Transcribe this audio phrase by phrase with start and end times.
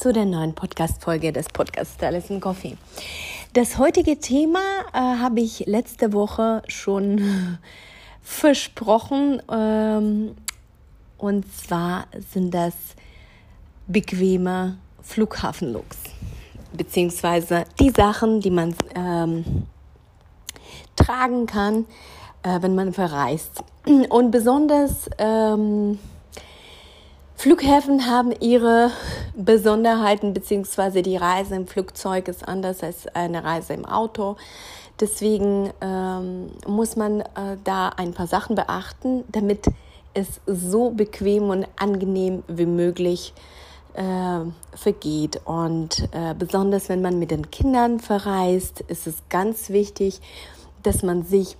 [0.00, 2.78] zu der neuen Podcast-Folge des Podcasts Stylist Coffee.
[3.52, 4.60] Das heutige Thema
[4.94, 7.58] äh, habe ich letzte Woche schon
[8.22, 9.42] versprochen.
[9.52, 10.36] Ähm,
[11.18, 12.72] und zwar sind das
[13.88, 15.98] bequeme Flughafenlooks.
[16.72, 19.66] Beziehungsweise die Sachen, die man ähm,
[20.96, 21.84] tragen kann,
[22.42, 23.62] äh, wenn man verreist.
[24.08, 25.98] Und besonders ähm,
[27.40, 28.90] Flughäfen haben ihre
[29.34, 34.36] Besonderheiten, beziehungsweise die Reise im Flugzeug ist anders als eine Reise im Auto.
[35.00, 39.64] Deswegen ähm, muss man äh, da ein paar Sachen beachten, damit
[40.12, 43.32] es so bequem und angenehm wie möglich
[43.94, 44.40] äh,
[44.76, 45.40] vergeht.
[45.46, 50.20] Und äh, besonders wenn man mit den Kindern verreist, ist es ganz wichtig,
[50.82, 51.56] dass man sich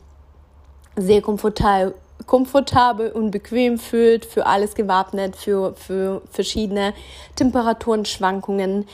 [0.95, 1.95] sehr komfortabel
[2.27, 6.95] komfortabel und bequem fühlt, für alles gewappnet, für, für verschiedene
[7.37, 8.87] Temperaturenschwankungen,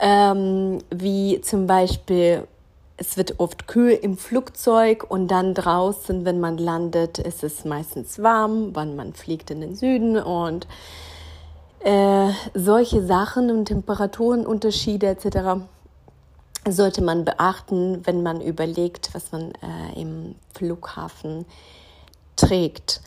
[0.00, 2.46] ähm, wie zum Beispiel
[2.96, 8.22] es wird oft kühl im Flugzeug und dann draußen, wenn man landet, ist es meistens
[8.22, 10.66] warm, wann man fliegt in den Süden und
[11.80, 15.60] äh, solche Sachen und Temperaturenunterschiede etc.
[16.68, 21.46] sollte man beachten, wenn man überlegt, was man äh, im Flughafen
[22.36, 23.00] trägt.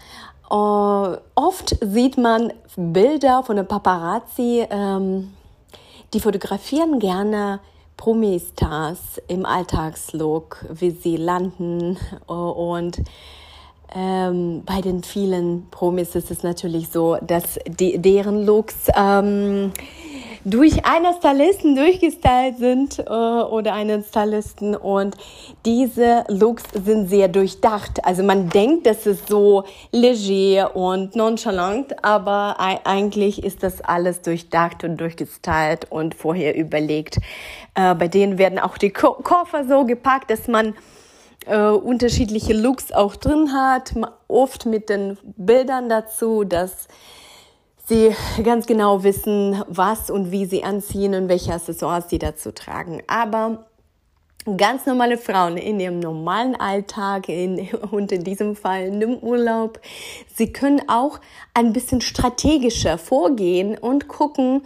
[0.49, 5.33] Uh, oft sieht man Bilder von den Paparazzi, ähm,
[6.13, 7.59] die fotografieren gerne
[7.97, 11.97] Promi-Stars im Alltagslook, wie sie landen.
[12.27, 13.01] Und
[13.93, 19.71] ähm, bei den vielen Promis ist es natürlich so, dass die, deren Looks ähm,
[20.47, 25.17] durch einen Stylisten durchgestylt sind äh, oder einen Stylisten und
[25.65, 28.05] diese Looks sind sehr durchdacht.
[28.05, 34.85] Also man denkt, das ist so leger und nonchalant, aber eigentlich ist das alles durchdacht
[34.85, 37.17] und durchgestylt und vorher überlegt.
[37.75, 40.75] Äh, bei denen werden auch die Ko Koffer so gepackt, dass man
[41.45, 43.95] äh, unterschiedliche Looks auch drin hat,
[44.29, 46.87] oft mit den Bildern dazu, dass
[47.87, 53.01] sie ganz genau wissen, was und wie sie anziehen und welche Accessoires sie dazu tragen.
[53.07, 53.65] Aber
[54.57, 59.79] ganz normale Frauen in ihrem normalen Alltag in, und in diesem Fall dem Urlaub,
[60.35, 61.19] sie können auch
[61.53, 64.63] ein bisschen strategischer vorgehen und gucken,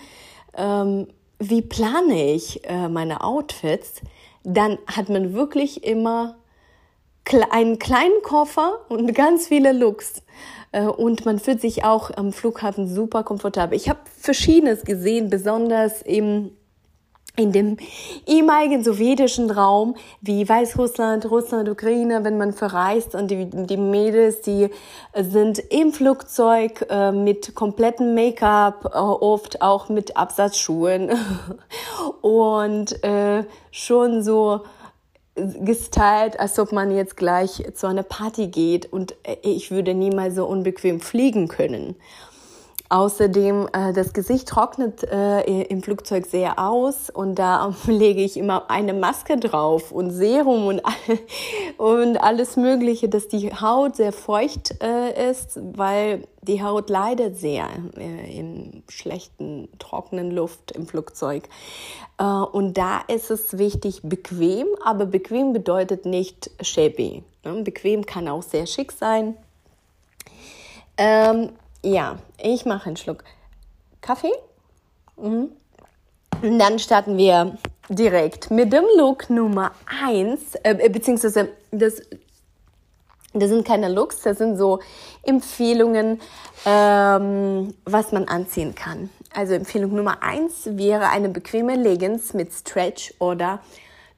[0.56, 1.08] ähm,
[1.40, 4.02] wie plane ich äh, meine Outfits.
[4.44, 6.36] Dann hat man wirklich immer
[7.52, 10.24] einen kleinen Koffer und ganz viele Looks.
[10.72, 13.76] Äh, und man fühlt sich auch am Flughafen super komfortabel.
[13.76, 16.52] Ich habe Verschiedenes gesehen, besonders im
[17.38, 17.78] in dem
[18.28, 24.70] ehemaligen sowjetischen Raum wie Weißrussland, Russland, Ukraine, wenn man verreist und die, die Mädels, die
[25.16, 31.12] sind im Flugzeug äh, mit komplettem Make-up, äh, oft auch mit Absatzschuhen
[32.22, 34.62] und äh, schon so
[35.36, 40.36] gestylt, als ob man jetzt gleich zu einer Party geht und äh, ich würde niemals
[40.36, 41.96] so unbequem fliegen können.
[42.91, 48.69] Außerdem, äh, das Gesicht trocknet äh, im Flugzeug sehr aus und da lege ich immer
[48.69, 50.81] eine Maske drauf und Serum und,
[51.78, 57.69] und alles Mögliche, dass die Haut sehr feucht äh, ist, weil die Haut leidet sehr
[57.96, 61.47] äh, in schlechten, trockenen Luft im Flugzeug.
[62.18, 67.23] Äh, und da ist es wichtig, bequem, aber bequem bedeutet nicht shabby.
[67.46, 67.62] Ne?
[67.63, 69.38] Bequem kann auch sehr schick sein.
[70.97, 71.52] Ähm,
[71.84, 73.24] ja, ich mache einen Schluck
[74.02, 74.34] Kaffee.
[75.18, 75.52] Mhm.
[76.42, 77.58] Und dann starten wir
[77.90, 79.72] direkt mit dem Look Nummer
[80.02, 82.02] 1, äh, beziehungsweise das,
[83.34, 84.79] das sind keine Looks, das sind so
[85.23, 86.20] Empfehlungen,
[86.66, 89.09] ähm, was man anziehen kann.
[89.34, 93.59] Also Empfehlung Nummer 1 wäre eine bequeme Leggings mit Stretch oder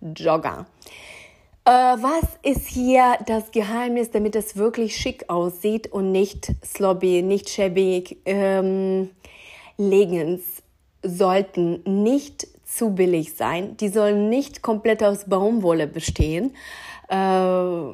[0.01, 0.65] Jogger.
[1.65, 7.49] Äh, was ist hier das Geheimnis, damit es wirklich schick aussieht und nicht slobby, nicht
[7.49, 8.17] schäbig?
[8.25, 9.11] Ähm,
[9.77, 10.41] Leggings
[11.03, 13.77] sollten nicht zu billig sein.
[13.77, 16.53] Die sollen nicht komplett aus Baumwolle bestehen.
[17.07, 17.93] Äh,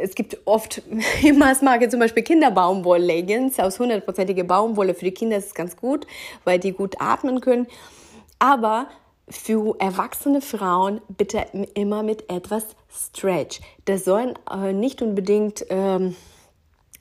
[0.00, 0.82] es gibt oft
[1.22, 4.94] im Maßmarke zum Beispiel Kinderbaumwoll-Leggings aus hundertprozentiger Baumwolle.
[4.94, 6.08] Für die Kinder ist es ganz gut,
[6.42, 7.68] weil die gut atmen können.
[8.40, 8.88] Aber
[9.28, 13.60] für erwachsene Frauen bitte immer mit etwas Stretch.
[13.84, 16.14] Das sollen äh, nicht unbedingt ähm,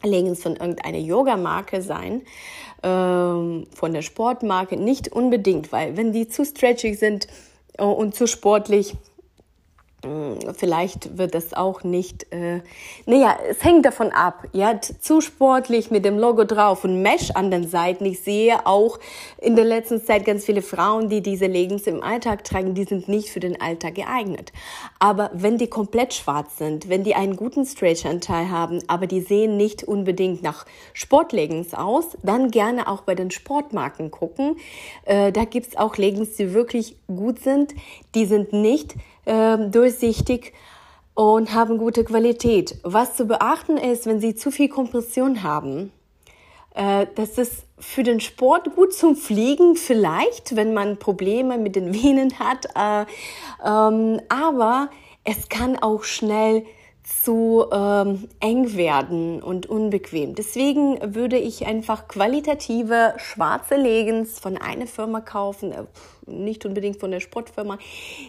[0.03, 2.23] Leggings von irgendeiner Yoga-Marke sein,
[2.83, 7.27] ähm, von der Sportmarke, nicht unbedingt, weil wenn die zu stretchig sind
[7.77, 8.95] äh, und zu sportlich,
[10.57, 12.61] vielleicht wird das auch nicht, äh,
[13.05, 17.51] naja, es hängt davon ab, ja, zu sportlich mit dem Logo drauf und Mesh an
[17.51, 18.05] den Seiten.
[18.05, 18.99] Ich sehe auch
[19.39, 23.07] in der letzten Zeit ganz viele Frauen, die diese Leggings im Alltag tragen, die sind
[23.07, 24.51] nicht für den Alltag geeignet.
[24.99, 29.57] Aber wenn die komplett schwarz sind, wenn die einen guten Stretch-Anteil haben, aber die sehen
[29.57, 34.57] nicht unbedingt nach Sportleggings aus, dann gerne auch bei den Sportmarken gucken.
[35.05, 37.73] Äh, da gibt's auch Leggings, die wirklich gut sind.
[38.13, 40.53] Die sind nicht äh, durchsichtig
[41.13, 42.77] und haben gute Qualität.
[42.83, 45.91] Was zu beachten ist, wenn sie zu viel Kompression haben,
[46.75, 51.93] äh, das ist für den Sport gut zum Fliegen vielleicht, wenn man Probleme mit den
[52.03, 53.05] Venen hat, äh,
[53.65, 54.89] ähm, aber
[55.23, 56.65] es kann auch schnell
[57.05, 60.33] zu ähm, eng werden und unbequem.
[60.33, 65.83] Deswegen würde ich einfach qualitative schwarze Leggings von einer Firma kaufen, äh,
[66.25, 67.77] nicht unbedingt von der Sportfirma,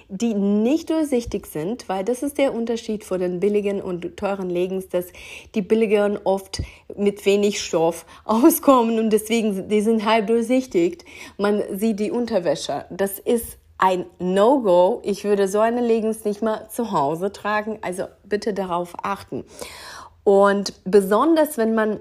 [0.09, 4.89] die nicht durchsichtig sind, weil das ist der Unterschied vor den billigen und teuren Leggings,
[4.91, 5.07] dass
[5.55, 6.63] die billigeren oft
[6.95, 11.05] mit wenig Stoff auskommen und deswegen die sind halb durchsichtig.
[11.39, 12.85] Man sieht die Unterwäsche.
[12.91, 15.01] Das ist ein No-Go.
[15.05, 17.79] Ich würde so eine Leggings nicht mal zu Hause tragen.
[17.83, 19.45] Also bitte darauf achten.
[20.25, 22.01] Und besonders, wenn man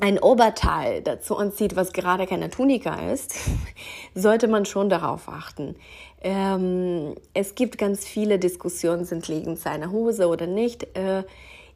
[0.00, 3.34] ein Oberteil dazu anzieht, was gerade keine Tunika ist,
[4.14, 5.76] sollte man schon darauf achten.
[6.20, 10.96] Ähm, es gibt ganz viele Diskussionen, sind Leggings eine Hose oder nicht.
[10.96, 11.24] Äh,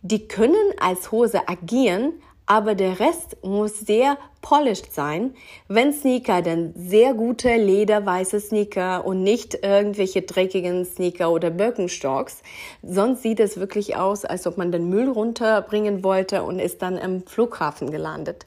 [0.02, 2.14] die können als Hose agieren,
[2.52, 5.34] aber der Rest muss sehr polished sein.
[5.68, 12.42] Wenn Sneaker, dann sehr gute lederweiße Sneaker und nicht irgendwelche dreckigen Sneaker oder Birkenstocks.
[12.82, 16.98] Sonst sieht es wirklich aus, als ob man den Müll runterbringen wollte und ist dann
[16.98, 18.44] im Flughafen gelandet.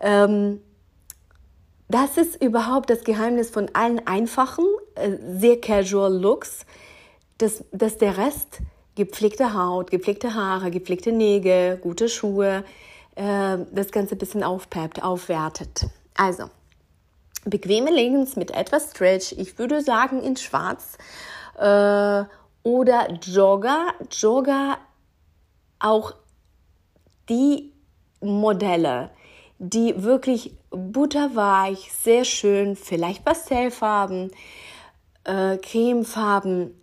[0.00, 0.60] Ähm,
[1.88, 4.64] das ist überhaupt das Geheimnis von allen einfachen,
[4.94, 6.66] äh, sehr casual Looks,
[7.38, 8.60] dass, dass der Rest
[8.94, 12.62] gepflegte Haut, gepflegte Haare, gepflegte Nägel, gute Schuhe,
[13.20, 15.86] äh, das Ganze ein bisschen aufpeppt, aufwertet.
[16.16, 16.44] Also,
[17.44, 20.96] bequeme Leggings mit etwas Stretch, ich würde sagen in schwarz
[21.58, 22.24] äh,
[22.62, 23.88] oder Jogger.
[24.10, 24.78] Jogger
[25.78, 26.14] auch
[27.28, 27.74] die
[28.22, 29.10] Modelle,
[29.58, 34.30] die wirklich butterweich, sehr schön, vielleicht Pastellfarben,
[35.24, 36.74] äh, Cremefarben,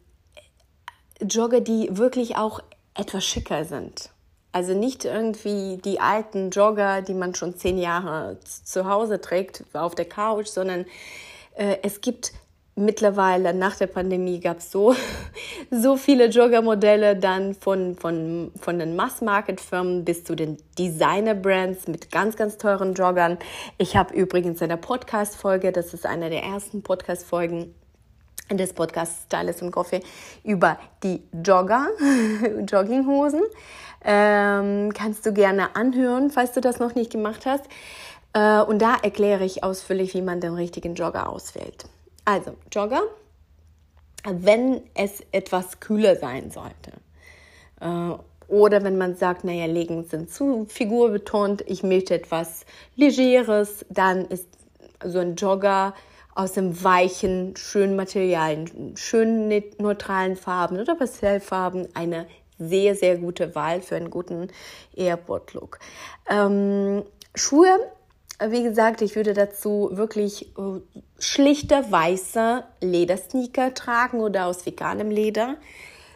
[1.20, 2.60] Jogger, die wirklich auch
[2.94, 4.12] etwas schicker sind.
[4.52, 9.94] Also nicht irgendwie die alten Jogger, die man schon zehn Jahre zu Hause trägt, auf
[9.94, 10.86] der Couch, sondern
[11.56, 12.32] äh, es gibt
[12.78, 14.96] mittlerweile nach der Pandemie gab es so,
[15.72, 22.38] so viele Joggermodelle dann von, von, von den Mass-Market-Firmen bis zu den Designer-Brands mit ganz,
[22.38, 23.40] ganz teuren Joggern.
[23.78, 27.74] Ich habe übrigens eine Podcast-Folge, das ist eine der ersten Podcast-Folgen
[28.50, 30.02] des Podcasts Stylist und Coffee
[30.44, 31.88] über die Jogger,
[32.68, 33.44] Jogginghosen.
[34.06, 37.66] Ähm, kannst du gerne anhören, falls du das noch nicht gemacht hast.
[38.34, 41.86] Äh, und da erkläre ich ausführlich, wie man den richtigen Jogger auswählt.
[42.24, 43.02] Also, Jogger,
[44.24, 46.92] wenn es etwas kühler sein sollte.
[47.82, 48.18] Äh,
[48.48, 54.48] oder wenn man sagt, naja, Leggings sind zu figurbetont, ich möchte etwas Legeres, dann ist
[55.04, 55.94] so ein Jogger
[56.38, 62.28] aus dem weichen, schönen Materialien, schönen neutralen Farben oder Pastellfarben eine
[62.60, 64.50] sehr, sehr gute Wahl für einen guten
[64.96, 65.80] Airport-Look.
[66.30, 67.04] Ähm,
[67.34, 67.70] Schuhe,
[68.50, 70.80] wie gesagt, ich würde dazu wirklich äh,
[71.18, 75.56] schlichter weißer Ledersneaker tragen oder aus veganem Leder.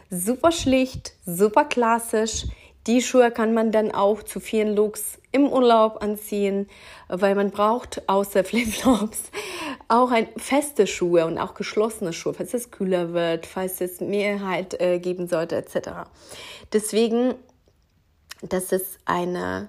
[0.08, 2.46] Super schlicht, super klassisch.
[2.86, 6.68] Die Schuhe kann man dann auch zu vielen Looks im Urlaub anziehen,
[7.08, 9.30] weil man braucht außer Flipflops
[9.88, 14.46] auch ein feste Schuhe und auch geschlossene Schuhe, falls es kühler wird, falls es mehr
[14.46, 16.08] halt äh, geben sollte etc.
[16.72, 17.34] Deswegen,
[18.42, 19.68] das ist eine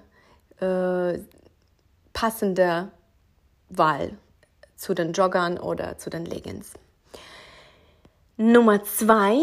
[0.60, 1.18] äh,
[2.12, 2.90] passende
[3.68, 4.16] Wahl
[4.76, 6.72] zu den Joggern oder zu den Leggings.
[8.36, 9.38] Nummer zwei,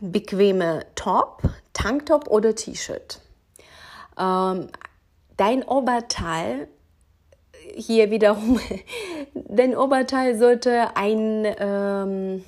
[0.00, 1.42] bequeme Top,
[1.72, 3.20] Tanktop oder T-Shirt.
[4.18, 4.68] Ähm,
[5.36, 6.68] dein Oberteil,
[7.74, 8.60] hier wiederum,
[9.34, 12.44] dein Oberteil sollte ein ähm,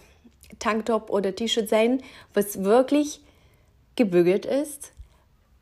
[0.59, 2.03] Tanktop oder T-Shirt sein,
[2.35, 3.21] was wirklich
[3.97, 4.93] gebügelt ist,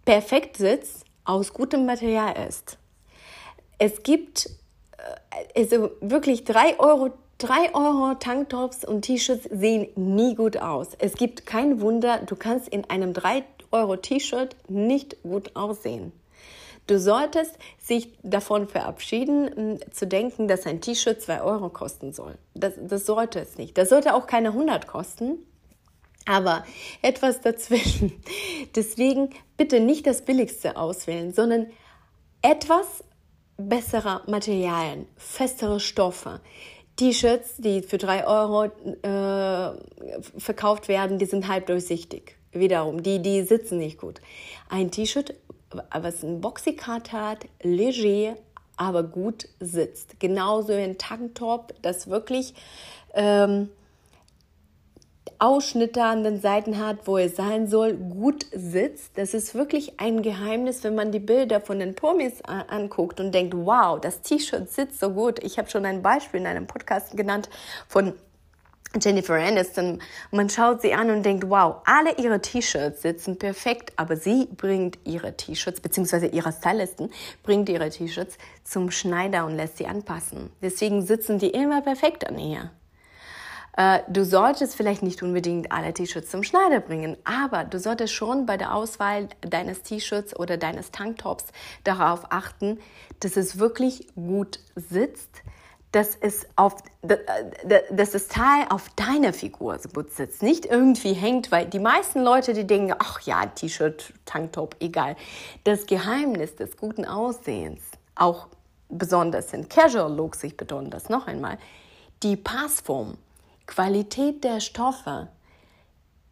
[0.04, 2.78] perfekt sitzt, aus gutem Material ist.
[3.78, 4.48] Es gibt
[4.96, 10.92] äh, also wirklich 3 Euro 3 Euro Tanktops und T-Shirts sehen nie gut aus.
[10.98, 16.12] Es gibt kein Wunder, du kannst in einem 3 Euro T-Shirt nicht gut aussehen.
[16.86, 22.38] Du solltest sich davon verabschieden, zu denken, dass ein T-Shirt 2 Euro kosten soll.
[22.54, 23.76] Das, das sollte es nicht.
[23.76, 25.38] Das sollte auch keine 100 kosten,
[26.26, 26.64] aber
[27.02, 28.12] etwas dazwischen.
[28.76, 31.66] Deswegen bitte nicht das Billigste auswählen, sondern
[32.42, 33.02] etwas
[33.56, 36.40] bessere Materialien, festere Stoffe.
[36.96, 42.36] T-Shirts, die für drei Euro äh, verkauft werden, die sind halb durchsichtig.
[42.52, 44.20] Wiederum, die, die sitzen nicht gut.
[44.70, 45.34] Ein T-Shirt,
[45.70, 48.36] was ein Boxycut hat, leger,
[48.76, 50.20] aber gut sitzt.
[50.20, 52.54] Genauso ein Tanktop, das wirklich
[53.14, 53.70] ähm,
[55.38, 59.18] Ausschnitte an den Seiten hat, wo er sein soll, gut sitzt.
[59.18, 63.54] Das ist wirklich ein Geheimnis, wenn man die Bilder von den Promis anguckt und denkt,
[63.54, 65.42] wow, das T-Shirt sitzt so gut.
[65.42, 67.50] Ich habe schon ein Beispiel in einem Podcast genannt
[67.86, 68.14] von
[69.00, 70.00] Jennifer Aniston.
[70.30, 74.98] Man schaut sie an und denkt, wow, alle ihre T-Shirts sitzen perfekt, aber sie bringt
[75.04, 77.10] ihre T-Shirts, beziehungsweise ihre Stylisten
[77.42, 80.50] bringt ihre T-Shirts zum Schneider und lässt sie anpassen.
[80.62, 82.70] Deswegen sitzen die immer perfekt an ihr.
[83.76, 88.46] Äh, du solltest vielleicht nicht unbedingt alle T-Shirts zum Schneider bringen, aber du solltest schon
[88.46, 91.44] bei der Auswahl deines T-Shirts oder deines Tanktops
[91.84, 92.78] darauf achten,
[93.20, 95.42] dass es wirklich gut sitzt,
[95.92, 101.78] dass es auf, dass das Teil auf deiner Figur sitzt, nicht irgendwie hängt, weil die
[101.78, 105.16] meisten Leute, die denken, ach ja, T-Shirt, Tanktop, egal.
[105.64, 107.80] Das Geheimnis des guten Aussehens,
[108.14, 108.48] auch
[108.88, 111.58] besonders in Casual Looks, ich betone das noch einmal,
[112.22, 113.16] die Passform,
[113.66, 115.28] Qualität der Stoffe,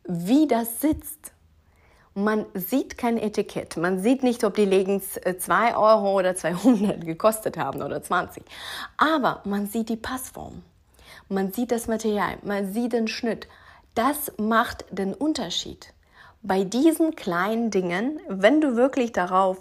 [0.04, 1.32] wie das sitzt.
[2.14, 3.76] Man sieht kein Etikett.
[3.76, 8.44] Man sieht nicht, ob die Leggings 2 äh, Euro oder 200 gekostet haben oder 20.
[8.96, 10.62] Aber man sieht die Passform.
[11.28, 12.36] Man sieht das Material.
[12.42, 13.48] Man sieht den Schnitt.
[13.94, 15.92] Das macht den Unterschied.
[16.42, 19.58] Bei diesen kleinen Dingen, wenn du wirklich darauf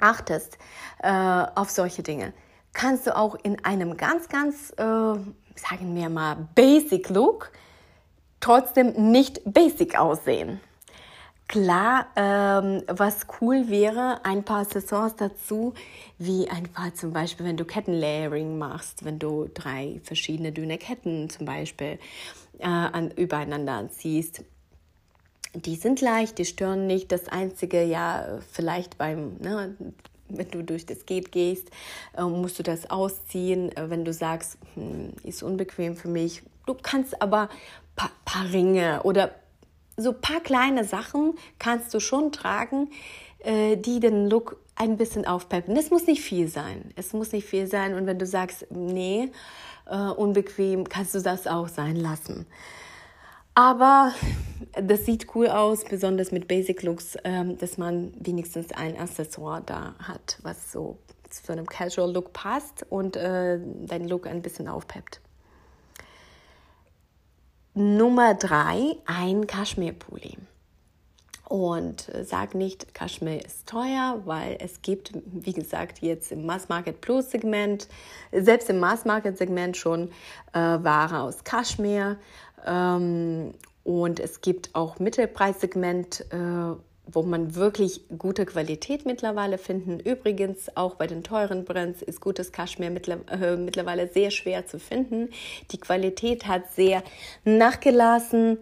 [0.00, 0.58] achtest,
[1.02, 1.10] äh,
[1.54, 2.32] auf solche Dinge,
[2.72, 4.84] kannst du auch in einem ganz, ganz äh,
[5.58, 7.52] sagen wir mal, Basic Look
[8.40, 10.60] trotzdem nicht basic aussehen.
[11.48, 15.72] Klar, ähm, was cool wäre, ein paar Accessoires dazu,
[16.18, 21.46] wie einfach zum Beispiel, wenn du Kettenlayering machst, wenn du drei verschiedene dünne Ketten zum
[21.46, 21.98] Beispiel
[22.58, 24.44] äh, an, übereinander ziehst.
[25.54, 27.10] Die sind leicht, die stören nicht.
[27.12, 29.74] Das Einzige, ja, vielleicht beim, ne,
[30.28, 31.70] wenn du durch das Gate gehst,
[32.14, 33.74] äh, musst du das ausziehen.
[33.74, 36.42] Äh, wenn du sagst, hm, ist unbequem für mich.
[36.66, 37.48] Du kannst aber
[37.96, 39.30] paar, paar Ringe oder
[39.98, 42.90] so ein paar kleine Sachen kannst du schon tragen,
[43.40, 45.76] äh, die den Look ein bisschen aufpeppen.
[45.76, 46.92] Es muss nicht viel sein.
[46.96, 47.94] Es muss nicht viel sein.
[47.94, 49.30] Und wenn du sagst, nee,
[50.16, 52.46] unbequem, kannst du das auch sein lassen.
[53.58, 54.12] Aber
[54.80, 59.96] das sieht cool aus, besonders mit Basic Looks, ähm, dass man wenigstens ein Accessoire da
[59.98, 65.20] hat, was so zu einem Casual Look passt und äh, deinen Look ein bisschen aufpeppt.
[67.78, 70.36] Nummer drei, ein Kaschmir-Pulli.
[71.48, 76.68] Und äh, sag nicht, Kaschmir ist teuer, weil es gibt, wie gesagt, jetzt im Mass
[76.68, 77.86] Market Plus Segment,
[78.32, 80.08] selbst im Mass Market Segment schon
[80.52, 82.18] äh, Ware aus Kaschmir.
[82.66, 83.54] Ähm,
[83.84, 86.74] und es gibt auch Mittelpreissegment, äh,
[87.10, 89.98] wo man wirklich gute Qualität mittlerweile finden.
[89.98, 95.30] Übrigens auch bei den teuren Brands ist gutes Kaschmir äh, mittlerweile sehr schwer zu finden.
[95.70, 97.02] Die Qualität hat sehr
[97.44, 98.58] nachgelassen.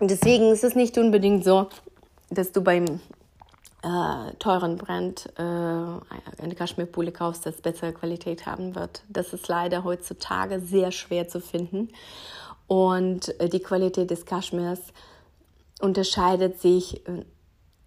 [0.00, 1.68] Deswegen ist es nicht unbedingt so,
[2.30, 3.00] dass du beim
[3.82, 9.04] äh, teuren Brand äh, eine Kaschmirpule kaufst, das bessere Qualität haben wird.
[9.08, 11.90] Das ist leider heutzutage sehr schwer zu finden.
[12.66, 14.80] Und äh, die Qualität des Kaschmirs
[15.82, 17.24] unterscheidet sich äh,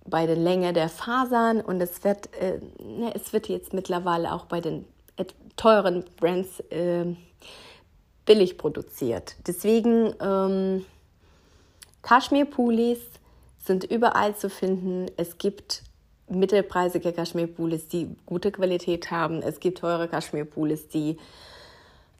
[0.05, 4.45] bei der Länge der Fasern und es wird, äh, ne, es wird jetzt mittlerweile auch
[4.45, 4.85] bei den
[5.55, 7.05] teuren Brands äh,
[8.25, 9.35] billig produziert.
[9.47, 10.85] Deswegen ähm,
[12.01, 12.99] Kaschmir-Pulis
[13.63, 15.07] sind überall zu finden.
[15.17, 15.83] Es gibt
[16.27, 19.41] mittelpreisige Kaschmirpools, die gute Qualität haben.
[19.41, 21.17] Es gibt teure Kaschmirpools, die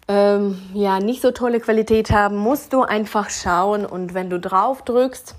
[0.07, 2.37] ähm, ja nicht so tolle Qualität haben.
[2.37, 5.35] Musst du einfach schauen und wenn du drauf drückst,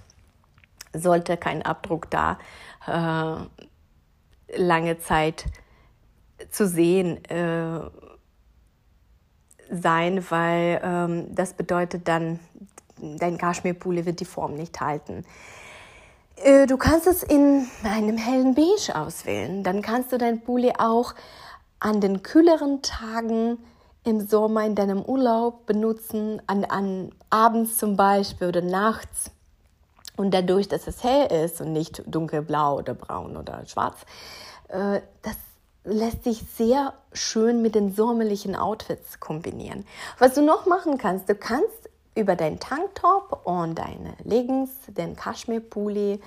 [0.92, 2.38] sollte kein Abdruck da
[2.86, 3.36] äh,
[4.56, 5.46] lange Zeit
[6.50, 7.80] zu sehen äh,
[9.70, 12.38] sein, weil ähm, das bedeutet dann,
[12.98, 15.24] dein Kaschmirpulli wird die Form nicht halten.
[16.36, 19.62] Äh, du kannst es in einem hellen Beige auswählen.
[19.62, 21.14] Dann kannst du dein Pulli auch
[21.80, 23.58] an den kühleren Tagen
[24.04, 29.30] im Sommer in deinem Urlaub benutzen, an, an abends zum Beispiel oder nachts.
[30.16, 33.96] Und dadurch, dass es hell ist und nicht dunkelblau oder braun oder schwarz,
[34.68, 35.36] äh, das
[35.84, 39.86] lässt sich sehr schön mit den sommerlichen Outfits kombinieren.
[40.18, 46.20] Was du noch machen kannst, du kannst über deinen Tanktop und deine Leggings den Kaschmir-Pulli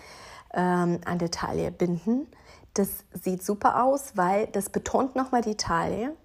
[0.54, 2.28] ähm, an der Taille binden.
[2.76, 6.16] Das sieht super aus, weil das betont nochmal die Taille.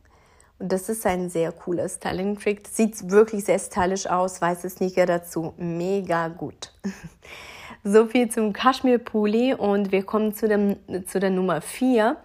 [0.59, 2.69] Und das ist ein sehr cooler Styling-Trick.
[2.69, 4.41] Sieht wirklich sehr stylisch aus.
[4.41, 5.55] Weiße Sneaker dazu.
[5.57, 6.73] Mega gut.
[7.83, 9.55] so viel zum Kaschmir-Pulli.
[9.55, 12.17] Und wir kommen zu, dem, zu der Nummer 4.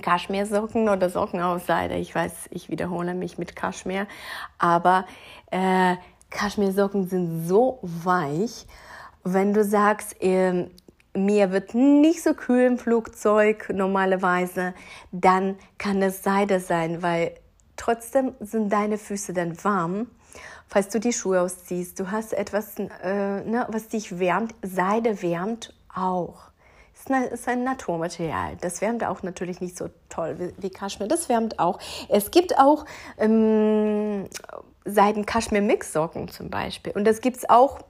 [0.00, 1.96] Kaschmir-Socken oder Socken aus Seide.
[1.96, 4.06] Ich weiß, ich wiederhole mich mit Kaschmir.
[4.58, 5.06] Aber
[5.50, 5.96] äh,
[6.30, 8.66] Kaschmir-Socken sind so weich.
[9.24, 10.68] Wenn du sagst, äh,
[11.16, 14.74] mir wird nicht so kühl im Flugzeug normalerweise,
[15.12, 17.34] dann kann es Seide sein, weil
[17.76, 20.08] trotzdem sind deine Füße dann warm.
[20.68, 24.54] Falls du die Schuhe ausziehst, du hast etwas, äh, ne, was dich wärmt.
[24.62, 26.44] Seide wärmt auch.
[26.94, 28.56] Ist, eine, ist ein Naturmaterial.
[28.60, 31.08] Das wärmt auch natürlich nicht so toll wie, wie Kaschmir.
[31.08, 31.78] Das wärmt auch.
[32.08, 32.86] Es gibt auch
[33.18, 34.28] ähm,
[34.84, 36.92] Seiden-Kaschmir-Mix-Socken zum Beispiel.
[36.92, 37.80] Und das gibt es auch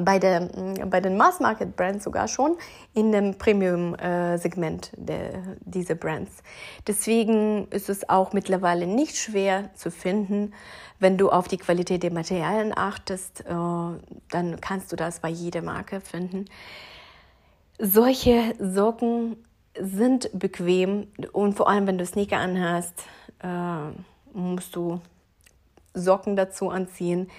[0.00, 2.56] bei, der, mm, bei den Mass Market Brands sogar schon
[2.94, 6.42] in dem Premium-Segment äh, dieser Brands.
[6.86, 10.52] Deswegen ist es auch mittlerweile nicht schwer zu finden.
[10.98, 15.62] Wenn du auf die Qualität der Materialien achtest, äh, dann kannst du das bei jeder
[15.62, 16.46] Marke finden.
[17.78, 19.36] Solche Socken
[19.78, 23.04] sind bequem und vor allem, wenn du Sneaker anhast,
[23.42, 23.92] äh,
[24.32, 25.00] musst du
[25.92, 27.30] Socken dazu anziehen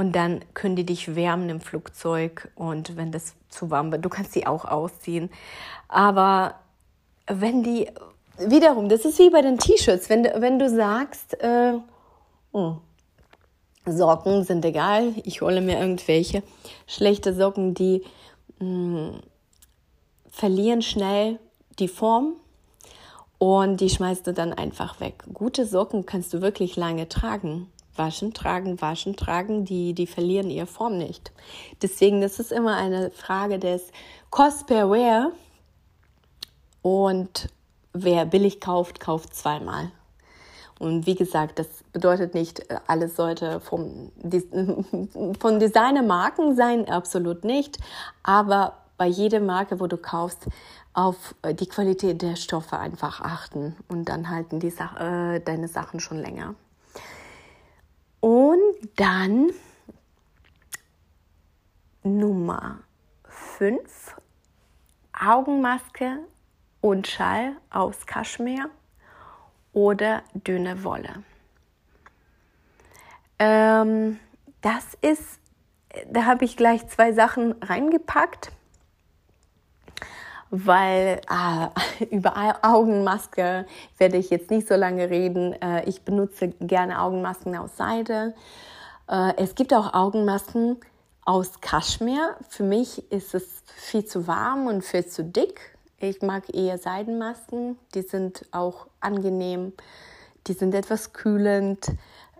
[0.00, 4.08] und dann können die dich wärmen im Flugzeug und wenn das zu warm wird, du
[4.08, 5.28] kannst die auch ausziehen.
[5.88, 6.54] Aber
[7.26, 7.86] wenn die,
[8.38, 11.74] wiederum, das ist wie bei den T-Shirts, wenn, wenn du sagst, äh,
[12.52, 12.76] oh,
[13.84, 16.42] Socken sind egal, ich hole mir irgendwelche
[16.86, 18.02] schlechte Socken, die
[18.58, 19.20] mh, mm,
[20.30, 21.38] verlieren schnell
[21.78, 22.36] die Form
[23.36, 25.24] und die schmeißt du dann einfach weg.
[25.34, 30.66] Gute Socken kannst du wirklich lange tragen waschen, tragen, waschen, tragen, die, die verlieren ihre
[30.66, 31.32] Form nicht.
[31.82, 33.92] Deswegen, das ist immer eine Frage des
[34.30, 35.32] Cost per Wear.
[36.80, 37.50] Und
[37.92, 39.90] wer billig kauft, kauft zweimal.
[40.78, 44.10] Und wie gesagt, das bedeutet nicht, alles sollte vom,
[45.38, 47.76] von Designermarken sein, absolut nicht.
[48.22, 50.46] Aber bei jeder Marke, wo du kaufst,
[50.94, 56.00] auf die Qualität der Stoffe einfach achten und dann halten die Sa äh, deine Sachen
[56.00, 56.54] schon länger.
[58.20, 58.60] Und
[58.96, 59.50] dann
[62.02, 62.80] Nummer
[63.24, 64.16] 5,
[65.12, 66.18] Augenmaske
[66.80, 68.70] und Schall aus Kaschmir
[69.72, 71.22] oder dünne Wolle.
[73.38, 74.18] Ähm,
[74.60, 75.40] das ist,
[76.10, 78.52] da habe ich gleich zwei Sachen reingepackt
[80.50, 83.66] weil äh, über Augenmaske
[83.98, 85.52] werde ich jetzt nicht so lange reden.
[85.60, 88.34] Äh, ich benutze gerne Augenmasken aus Seide.
[89.08, 90.78] Äh, es gibt auch Augenmasken
[91.24, 92.36] aus Kaschmir.
[92.48, 95.60] Für mich ist es viel zu warm und viel zu dick.
[95.98, 97.78] Ich mag eher Seidenmasken.
[97.94, 99.72] Die sind auch angenehm.
[100.46, 101.86] Die sind etwas kühlend.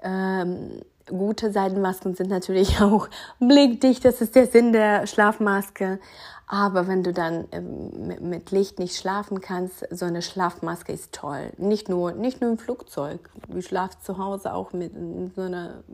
[0.02, 4.04] Ähm, gute Seidenmasken sind natürlich auch blickdicht.
[4.04, 6.00] Das ist der Sinn der Schlafmaske.
[6.46, 11.52] Aber wenn du dann ähm, mit Licht nicht schlafen kannst, so eine Schlafmaske ist toll.
[11.58, 13.30] Nicht nur, nicht nur im Flugzeug.
[13.46, 14.92] Du schlafst zu Hause auch mit
[15.36, 15.84] so einer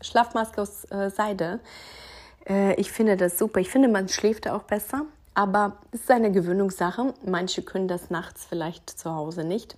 [0.00, 1.60] Schlafmaske aus äh, Seide.
[2.48, 3.60] Äh, ich finde das super.
[3.60, 5.02] Ich finde, man schläft auch besser.
[5.34, 7.14] Aber es ist eine Gewöhnungssache.
[7.24, 9.76] Manche können das nachts vielleicht zu Hause nicht.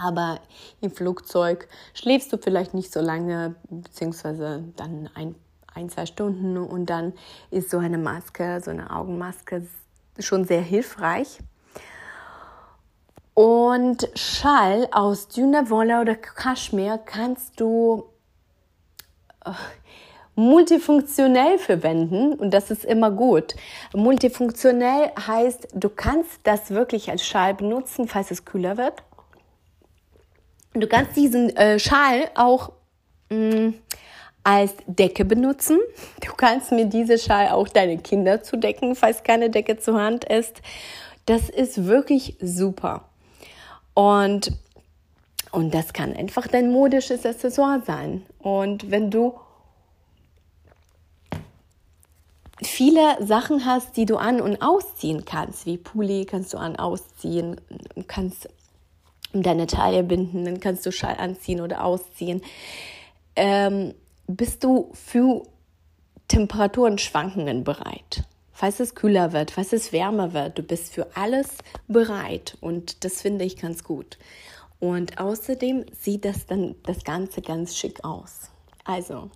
[0.00, 0.40] Aber
[0.80, 5.34] im Flugzeug schläfst du vielleicht nicht so lange, beziehungsweise dann ein
[5.78, 7.12] ein, zwei Stunden und dann
[7.50, 9.66] ist so eine Maske, so eine Augenmaske
[10.18, 11.38] schon sehr hilfreich.
[13.34, 18.06] Und Schall aus dünner Wolle oder Kaschmir kannst du
[19.44, 19.52] äh,
[20.34, 23.54] multifunktionell verwenden und das ist immer gut.
[23.94, 29.04] Multifunktionell heißt, du kannst das wirklich als Schal benutzen, falls es kühler wird.
[30.74, 32.72] Du kannst diesen äh, Schal auch
[33.30, 33.74] mh, mm,
[34.44, 35.78] als Decke benutzen.
[36.20, 40.62] Du kannst mit dieser Schal auch deine Kinder zudecken, falls keine Decke zur Hand ist.
[41.26, 43.08] Das ist wirklich super.
[43.94, 44.52] Und,
[45.50, 48.24] und das kann einfach dein modisches Accessoire sein.
[48.38, 49.34] Und wenn du
[52.62, 57.60] viele Sachen hast, die du an- und ausziehen kannst, wie Pulli kannst du an- ausziehen,
[58.06, 58.48] kannst
[59.42, 62.42] deine Taille binden, dann kannst du Schall anziehen oder ausziehen.
[63.36, 63.94] Ähm,
[64.26, 65.42] bist du für
[66.28, 68.24] Temperaturenschwankungen bereit?
[68.52, 71.48] Falls es kühler wird, falls es wärmer wird, du bist für alles
[71.86, 74.18] bereit und das finde ich ganz gut.
[74.80, 78.50] Und außerdem sieht das dann das Ganze ganz schick aus.
[78.84, 79.30] Also,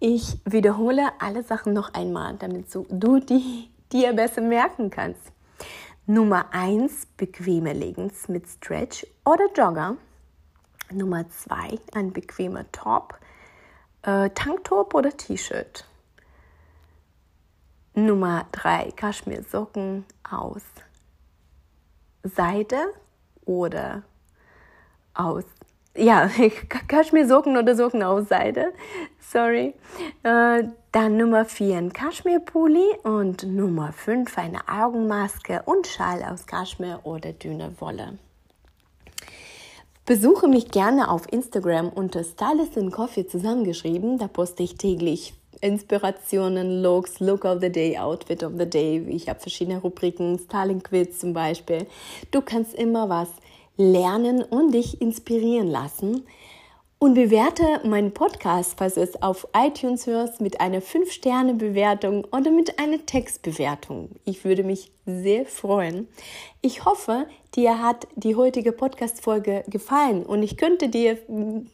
[0.00, 5.32] ich wiederhole alle Sachen noch einmal, damit du die dir besser merken kannst.
[6.06, 9.96] Nummer 1, bequeme Leggings mit Stretch oder Jogger.
[10.90, 13.16] Nummer 2, ein bequemer Top,
[14.02, 15.86] äh, Tanktop oder T-Shirt.
[17.94, 20.64] Nummer 3, Kaschmir-Socken aus
[22.24, 22.92] Seide
[23.44, 24.02] oder
[25.14, 25.44] aus
[25.96, 26.30] ja,
[26.88, 28.72] Kaschmir-Socken oder Socken aus Seide.
[29.20, 29.74] Sorry.
[30.22, 37.00] Äh, dann Nummer 4 ein Kaschmir-Pulli und Nummer 5 eine Augenmaske und Schal aus Kaschmir
[37.04, 38.18] oder dünne Wolle.
[40.04, 44.18] Besuche mich gerne auf Instagram unter Stylist and Coffee zusammengeschrieben.
[44.18, 48.98] Da poste ich täglich Inspirationen, Looks, Look of the Day, Outfit of the Day.
[49.08, 51.86] Ich habe verschiedene Rubriken, Styling Quiz zum Beispiel.
[52.32, 53.28] Du kannst immer was
[53.76, 56.24] lernen und dich inspirieren lassen.
[57.02, 62.78] Und bewerte meinen Podcast, falls du es auf iTunes hörst, mit einer 5-Sterne-Bewertung oder mit
[62.78, 64.10] einer Textbewertung.
[64.24, 66.06] Ich würde mich sehr freuen.
[66.60, 71.18] Ich hoffe, dir hat die heutige Podcast-Folge gefallen und ich könnte dir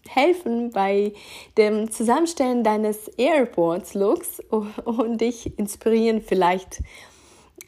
[0.08, 1.12] helfen bei
[1.58, 4.40] dem Zusammenstellen deines Airports-Looks
[4.86, 6.80] und dich inspirieren, vielleicht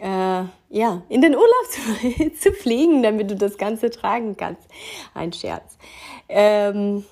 [0.00, 4.62] äh, ja, in den Urlaub zu, zu, fliegen, damit du das Ganze tragen kannst.
[5.14, 5.76] Ein Scherz.
[6.28, 7.04] Ähm,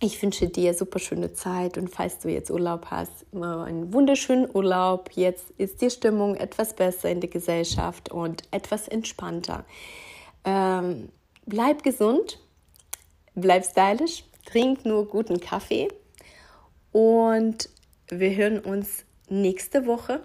[0.00, 5.10] ich wünsche dir super schöne Zeit und falls du jetzt Urlaub hast, einen wunderschönen Urlaub.
[5.14, 9.64] Jetzt ist die Stimmung etwas besser in der Gesellschaft und etwas entspannter.
[10.44, 11.08] Ähm,
[11.46, 12.38] bleib gesund,
[13.34, 15.88] bleib stylisch, trink nur guten Kaffee
[16.92, 17.68] und
[18.08, 20.20] wir hören uns nächste Woche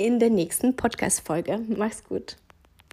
[0.00, 1.60] in der nächsten Podcast-Folge.
[1.76, 2.38] Mach's gut.